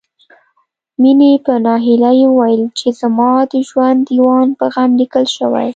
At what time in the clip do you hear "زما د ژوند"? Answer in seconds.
2.99-3.99